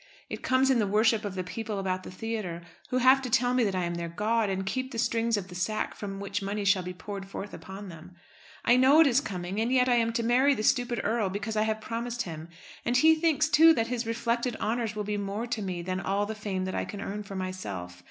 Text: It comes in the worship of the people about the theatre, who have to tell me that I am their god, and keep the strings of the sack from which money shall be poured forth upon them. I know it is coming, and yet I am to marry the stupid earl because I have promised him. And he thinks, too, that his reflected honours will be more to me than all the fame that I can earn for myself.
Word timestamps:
It 0.31 0.41
comes 0.41 0.71
in 0.71 0.79
the 0.79 0.87
worship 0.87 1.23
of 1.25 1.35
the 1.35 1.43
people 1.43 1.77
about 1.77 2.01
the 2.01 2.09
theatre, 2.09 2.63
who 2.89 2.97
have 2.97 3.21
to 3.21 3.29
tell 3.29 3.53
me 3.53 3.63
that 3.63 3.75
I 3.75 3.83
am 3.83 3.93
their 3.93 4.09
god, 4.09 4.49
and 4.49 4.65
keep 4.65 4.89
the 4.91 4.97
strings 4.97 5.37
of 5.37 5.47
the 5.47 5.53
sack 5.53 5.93
from 5.93 6.19
which 6.19 6.41
money 6.41 6.65
shall 6.65 6.81
be 6.81 6.91
poured 6.91 7.27
forth 7.27 7.53
upon 7.53 7.89
them. 7.89 8.15
I 8.65 8.77
know 8.77 8.99
it 9.01 9.05
is 9.05 9.21
coming, 9.21 9.61
and 9.61 9.71
yet 9.71 9.87
I 9.87 9.97
am 9.97 10.11
to 10.13 10.23
marry 10.23 10.55
the 10.55 10.63
stupid 10.63 11.01
earl 11.03 11.29
because 11.29 11.55
I 11.55 11.61
have 11.69 11.81
promised 11.81 12.23
him. 12.23 12.49
And 12.83 12.97
he 12.97 13.13
thinks, 13.13 13.47
too, 13.47 13.75
that 13.75 13.89
his 13.89 14.07
reflected 14.07 14.55
honours 14.55 14.95
will 14.95 15.03
be 15.03 15.17
more 15.17 15.45
to 15.45 15.61
me 15.61 15.83
than 15.83 15.99
all 15.99 16.25
the 16.25 16.33
fame 16.33 16.65
that 16.65 16.73
I 16.73 16.83
can 16.85 16.99
earn 17.01 17.21
for 17.21 17.35
myself. 17.35 17.99